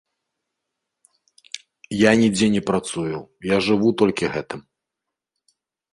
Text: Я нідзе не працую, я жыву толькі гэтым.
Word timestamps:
Я 1.97 2.11
нідзе 2.21 2.47
не 2.55 2.61
працую, 2.71 3.17
я 3.55 3.63
жыву 3.67 3.89
толькі 4.03 4.25
гэтым. 4.37 4.59